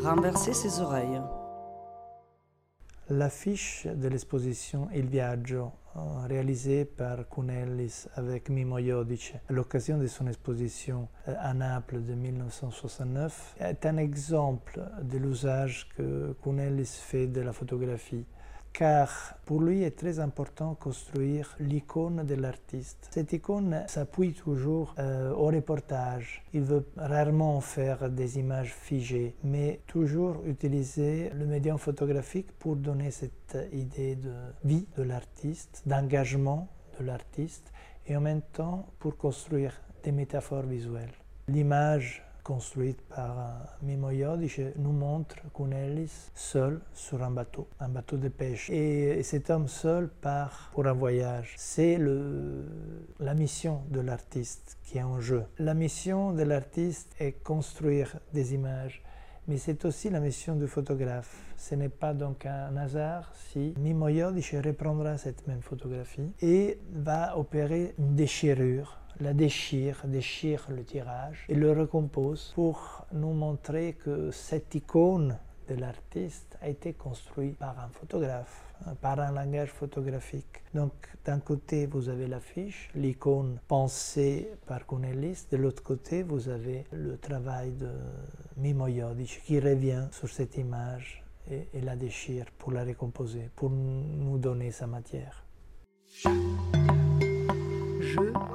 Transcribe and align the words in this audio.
renverser 0.00 0.54
ses 0.54 0.80
oreilles. 0.80 1.20
L'affiche 3.08 3.86
de 3.86 4.08
l'exposition 4.08 4.88
Il 4.94 5.06
Viaggio, 5.06 5.72
euh, 5.96 6.00
réalisée 6.28 6.84
par 6.84 7.28
Cunellis 7.28 8.06
avec 8.14 8.48
Mimo 8.48 8.78
Iodice 8.78 9.32
à 9.48 9.52
l'occasion 9.52 9.98
de 9.98 10.06
son 10.06 10.28
exposition 10.28 11.08
euh, 11.26 11.34
à 11.38 11.52
Naples 11.52 12.02
de 12.02 12.14
1969, 12.14 13.56
est 13.58 13.84
un 13.84 13.96
exemple 13.96 14.80
de 15.02 15.18
l'usage 15.18 15.88
que 15.96 16.36
Cunellis 16.42 17.00
fait 17.02 17.26
de 17.26 17.40
la 17.40 17.52
photographie 17.52 18.24
car 18.72 19.34
pour 19.44 19.60
lui 19.60 19.82
est 19.82 19.98
très 19.98 20.18
important 20.20 20.74
construire 20.74 21.56
l'icône 21.58 22.24
de 22.24 22.34
l'artiste. 22.34 23.08
Cette 23.10 23.32
icône 23.32 23.84
s'appuie 23.88 24.32
toujours 24.32 24.94
euh, 24.98 25.32
au 25.32 25.46
reportage. 25.46 26.42
Il 26.52 26.62
veut 26.62 26.86
rarement 26.96 27.60
faire 27.60 28.10
des 28.10 28.38
images 28.38 28.72
figées, 28.72 29.34
mais 29.44 29.80
toujours 29.86 30.42
utiliser 30.46 31.30
le 31.30 31.46
médium 31.46 31.78
photographique 31.78 32.52
pour 32.58 32.76
donner 32.76 33.10
cette 33.10 33.58
idée 33.72 34.16
de 34.16 34.32
vie 34.64 34.86
de 34.96 35.02
l'artiste, 35.02 35.82
d'engagement 35.86 36.68
de 36.98 37.04
l'artiste, 37.04 37.72
et 38.06 38.16
en 38.16 38.20
même 38.20 38.42
temps 38.42 38.86
pour 38.98 39.16
construire 39.16 39.72
des 40.02 40.12
métaphores 40.12 40.66
visuelles. 40.66 41.12
L'image 41.48 42.24
construite 42.42 43.00
par 43.02 43.78
Mimo 43.82 44.10
Iodice 44.10 44.60
nous 44.76 44.92
montre 44.92 45.36
Cunellis 45.54 46.30
seul 46.34 46.80
sur 46.94 47.22
un 47.22 47.30
bateau, 47.30 47.68
un 47.78 47.88
bateau 47.88 48.16
de 48.16 48.28
pêche. 48.28 48.70
Et 48.70 49.22
cet 49.22 49.50
homme 49.50 49.68
seul 49.68 50.08
part 50.08 50.70
pour 50.72 50.86
un 50.86 50.92
voyage. 50.92 51.54
C'est 51.56 51.98
la 53.18 53.34
mission 53.34 53.82
de 53.90 54.00
l'artiste 54.00 54.78
qui 54.84 54.98
est 54.98 55.02
en 55.02 55.20
jeu. 55.20 55.44
La 55.58 55.74
mission 55.74 56.32
de 56.32 56.42
l'artiste 56.42 57.14
est 57.18 57.32
construire 57.42 58.18
des 58.32 58.54
images. 58.54 59.02
Mais 59.50 59.58
c'est 59.58 59.84
aussi 59.84 60.10
la 60.10 60.20
mission 60.20 60.54
du 60.54 60.68
photographe. 60.68 61.42
Ce 61.56 61.74
n'est 61.74 61.88
pas 61.88 62.14
donc 62.14 62.46
un 62.46 62.76
hasard 62.76 63.32
si 63.34 63.74
Mimo 63.80 64.06
Iodice 64.06 64.54
reprendra 64.64 65.18
cette 65.18 65.44
même 65.48 65.60
photographie 65.60 66.30
et 66.40 66.78
va 66.92 67.36
opérer 67.36 67.92
une 67.98 68.14
déchirure 68.14 69.00
la 69.18 69.34
déchire, 69.34 70.02
déchire 70.04 70.68
le 70.70 70.84
tirage 70.84 71.44
et 71.48 71.56
le 71.56 71.72
recompose 71.72 72.52
pour 72.54 73.04
nous 73.12 73.32
montrer 73.32 73.94
que 73.94 74.30
cette 74.30 74.72
icône 74.76 75.36
de 75.70 75.74
l'artiste 75.74 76.56
a 76.62 76.68
été 76.68 76.92
construite 76.94 77.56
par 77.56 77.78
un 77.78 77.88
photographe, 77.88 78.64
hein, 78.86 78.94
par 79.00 79.20
un 79.20 79.32
langage 79.32 79.70
photographique. 79.70 80.62
Donc 80.74 80.92
d'un 81.24 81.38
côté, 81.38 81.86
vous 81.86 82.08
avez 82.08 82.26
l'affiche, 82.26 82.90
l'icône 82.94 83.58
pensée 83.68 84.50
par 84.66 84.86
Cornelis, 84.86 85.46
de 85.50 85.56
l'autre 85.56 85.82
côté, 85.82 86.22
vous 86.22 86.48
avez 86.48 86.84
le 86.92 87.16
travail 87.18 87.72
de 87.72 87.90
Mimo 88.60 88.88
Iodice 88.88 89.38
qui 89.38 89.58
revient 89.58 90.08
sur 90.10 90.28
cette 90.28 90.58
image 90.58 91.24
et, 91.50 91.66
la 91.80 91.96
déchire 91.96 92.44
pour 92.58 92.72
la 92.72 92.84
recomposer, 92.84 93.48
pour 93.56 93.70
nous 93.70 94.36
donner 94.38 94.70
sa 94.70 94.86
matière. 94.86 95.46
Je 98.00 98.49